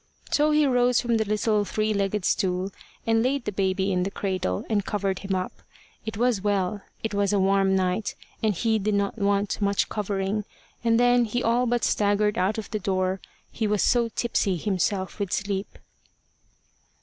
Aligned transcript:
So 0.31 0.49
he 0.49 0.65
rose 0.65 0.99
from 0.99 1.17
the 1.17 1.25
little 1.25 1.63
three 1.63 1.93
legged 1.93 2.25
stool, 2.25 2.71
and 3.05 3.21
laid 3.21 3.45
the 3.45 3.51
baby 3.51 3.91
in 3.91 4.01
the 4.01 4.09
cradle, 4.09 4.65
and 4.67 4.83
covered 4.83 5.19
him 5.19 5.35
up 5.35 5.51
it 6.07 6.17
was 6.17 6.41
well 6.41 6.81
it 7.03 7.13
was 7.13 7.31
a 7.31 7.39
warm 7.39 7.75
night, 7.75 8.15
and 8.41 8.55
he 8.55 8.79
did 8.79 8.95
not 8.95 9.19
want 9.19 9.61
much 9.61 9.89
covering 9.89 10.43
and 10.83 10.99
then 10.99 11.25
he 11.25 11.43
all 11.43 11.67
but 11.67 11.83
staggered 11.83 12.39
out 12.39 12.57
of 12.57 12.71
the 12.71 12.79
door, 12.79 13.21
he 13.51 13.67
was 13.67 13.83
so 13.83 14.09
tipsy 14.15 14.57
himself 14.57 15.19
with 15.19 15.31
sleep. 15.31 15.77